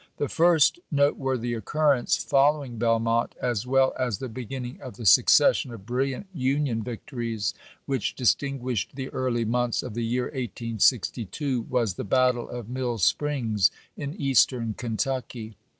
The 0.17 0.27
first 0.29 0.79
noteworthy 0.89 1.53
occurrence 1.53 2.17
following 2.17 2.79
Belmont, 2.79 3.35
as 3.39 3.67
well 3.67 3.93
as 3.99 4.17
the 4.17 4.29
beginning 4.29 4.81
of 4.81 4.95
the 4.97 5.05
succession 5.05 5.71
of 5.71 5.85
bril 5.85 6.07
liant 6.09 6.25
Union 6.33 6.81
victories 6.81 7.53
which 7.85 8.15
distinguished 8.15 8.95
the 8.95 9.09
early 9.09 9.45
months 9.45 9.83
of 9.83 9.93
the 9.93 10.03
year 10.03 10.23
1862, 10.23 11.67
was 11.69 11.93
the 11.93 12.03
battle 12.03 12.49
of 12.49 12.67
Mill 12.67 12.97
Springs 12.97 13.69
in 13.95 14.15
Eastern 14.15 14.73
Kentucky. 14.73 15.55